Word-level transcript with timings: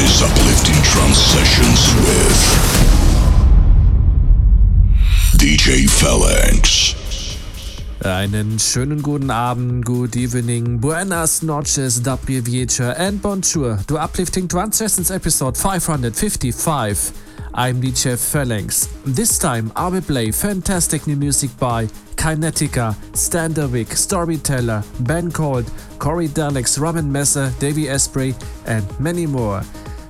Is 0.00 0.22
Uplifting 0.22 0.82
Trance 0.82 1.18
Sessions 1.18 1.94
with 2.04 2.38
DJ 5.38 5.88
Phalanx. 5.88 6.94
Einen 8.04 8.58
schönen 8.58 9.02
guten 9.02 9.30
Abend, 9.30 9.84
good 9.84 10.16
evening, 10.16 10.80
buenas 10.80 11.42
noches, 11.42 12.02
dobry 12.02 12.40
wieczór, 12.44 12.94
and 12.98 13.20
bonjour 13.20 13.78
to 13.86 13.98
Uplifting 13.98 14.48
Trance 14.48 14.76
Sessions 14.78 15.10
episode 15.10 15.56
555. 15.56 17.12
I'm 17.54 17.80
DJ 17.80 18.16
Phalanx. 18.16 18.88
This 19.04 19.38
time 19.38 19.70
I 19.76 19.88
will 19.88 20.00
play 20.02 20.32
fantastic 20.32 21.06
new 21.06 21.16
music 21.16 21.50
by 21.58 21.86
Kinetica, 22.16 22.94
Standerwick, 23.12 23.94
Storyteller, 23.94 24.82
Ben 25.00 25.28
Gold, 25.28 25.70
Corey 25.98 26.28
Daleks, 26.28 26.78
Roman 26.78 27.10
Messer, 27.10 27.52
Davey 27.58 27.88
Asprey, 27.90 28.34
and 28.66 28.84
many 28.98 29.26
more. 29.26 29.62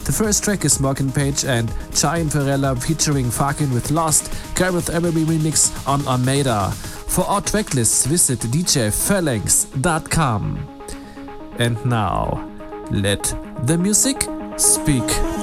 The 0.05 0.13
first 0.13 0.45
track 0.45 0.65
is 0.65 0.81
Morgan 0.81 1.13
Page 1.13 1.45
and 1.45 1.73
Gian 1.93 2.29
Varela 2.29 2.75
featuring 2.75 3.31
Fagin 3.31 3.73
with 3.73 3.91
Lost, 3.91 4.33
Gareth 4.57 4.91
Emery 4.91 5.25
remix 5.25 5.71
on 5.87 6.05
Armada. 6.09 6.73
For 6.73 7.25
our 7.25 7.41
tracklists, 7.41 8.05
visit 8.07 8.41
djphalanx.com. 8.41 10.69
And 11.59 11.87
now, 11.87 12.51
let 12.91 13.23
the 13.65 13.79
music 13.79 14.27
speak. 14.57 15.42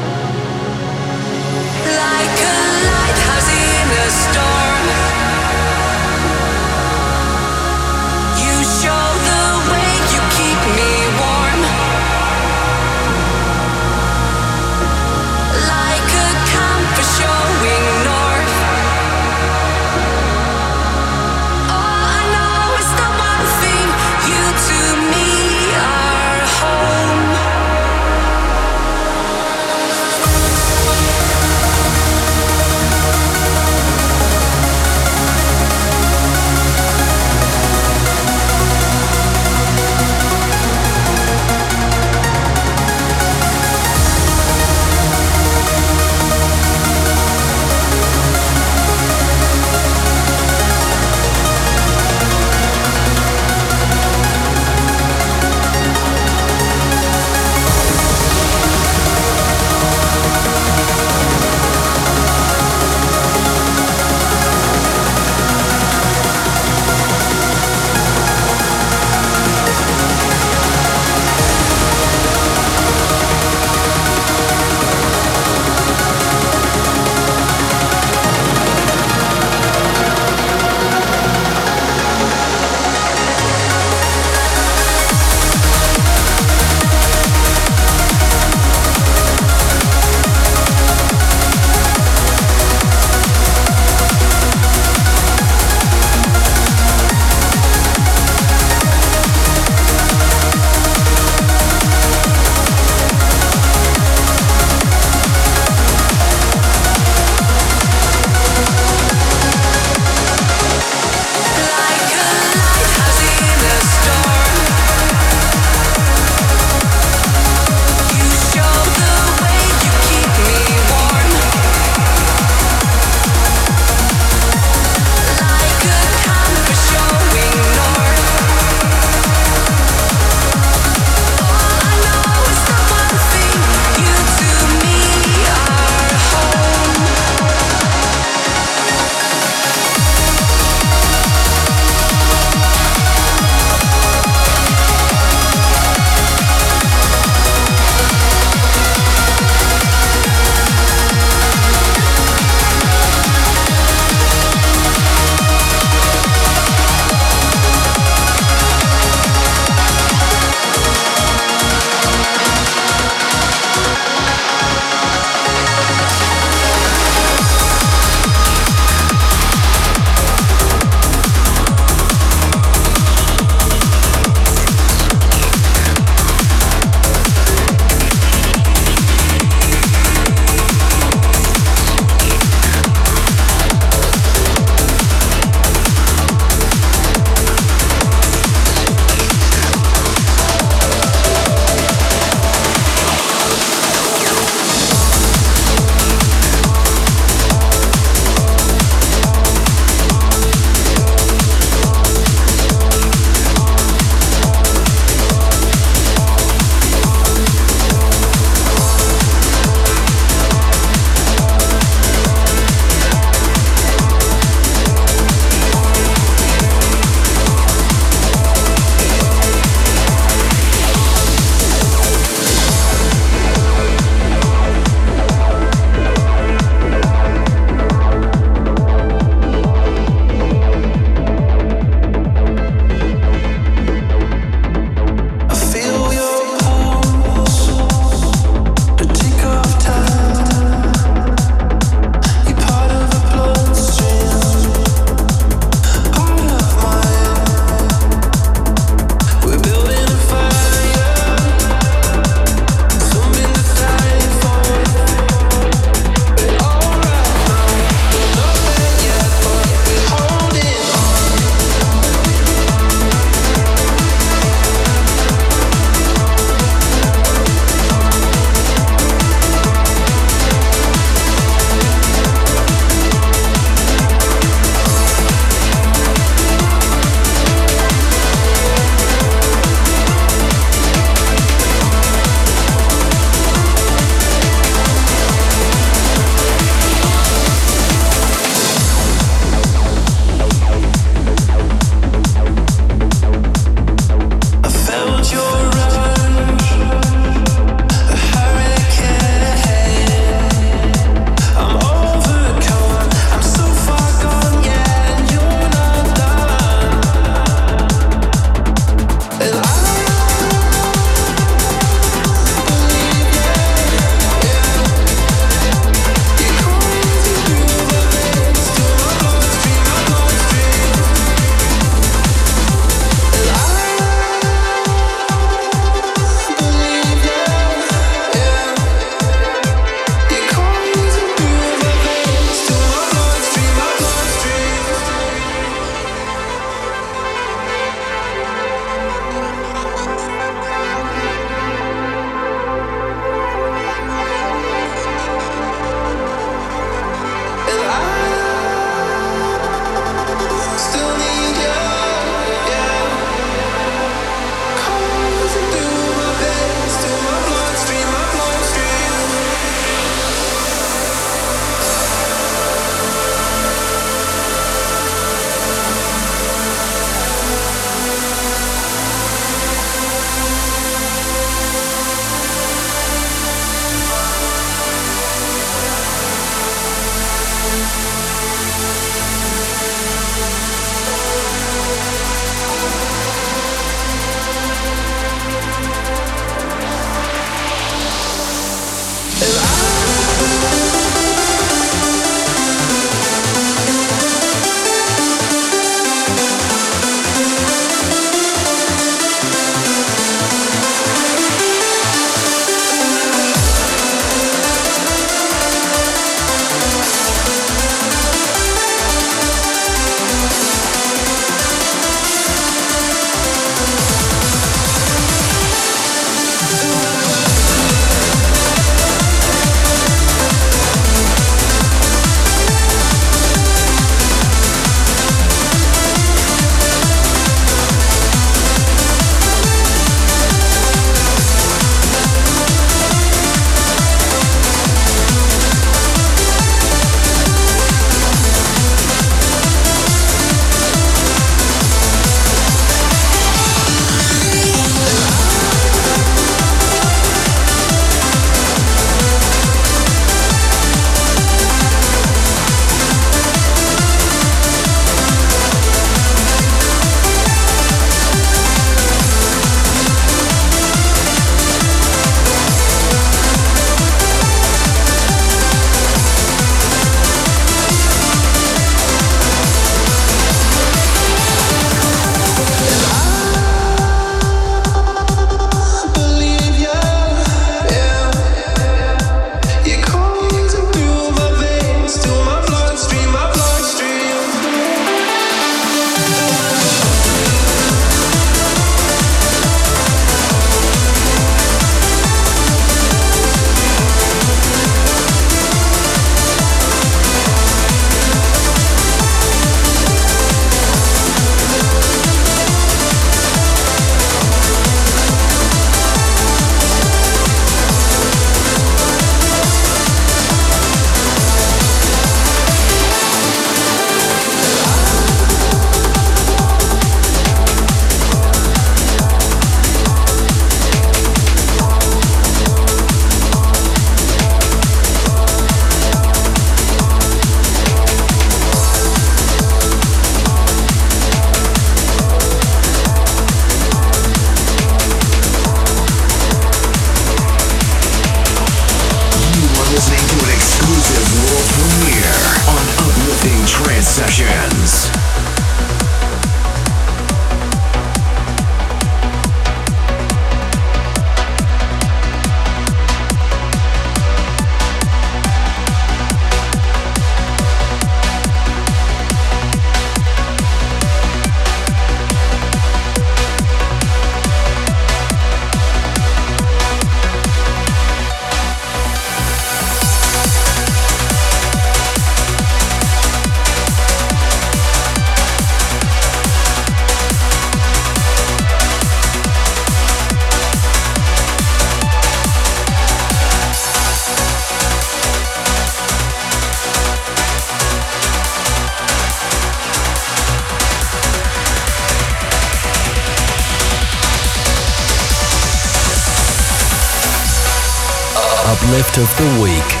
Uplift 598.83 599.19
of 599.19 599.37
the 599.37 599.61
Week. 599.61 600.00